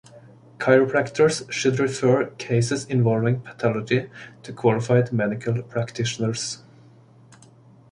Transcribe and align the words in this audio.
Chiropractors 0.57 1.45
should 1.51 1.77
refer 1.79 2.25
cases 2.39 2.85
involving 2.87 3.39
pathology 3.41 4.09
to 4.41 4.51
qualified 4.51 5.13
medical 5.13 5.61
practitioners. 5.61 6.63